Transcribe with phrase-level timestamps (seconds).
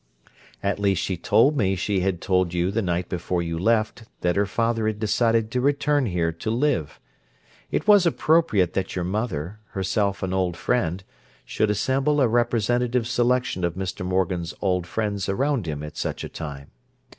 [0.63, 4.35] At least she told me she had told you the night before you left that
[4.35, 6.99] her father had decided to return here to live.
[7.69, 11.03] It was appropriate that your mother, herself an old friend,
[11.45, 14.03] should assemble a representative selection of Mr.
[14.03, 16.71] Morgan's old friends around him at such a time.